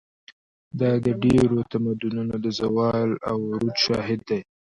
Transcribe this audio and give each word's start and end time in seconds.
دا 0.79 0.91
د 1.05 1.07
ډېرو 1.23 1.59
تمدنونو 1.71 2.35
د 2.45 2.47
زوال 2.59 3.09
او 3.29 3.37
عروج 3.53 3.75
شاهد 3.85 4.19
دی. 4.29 4.39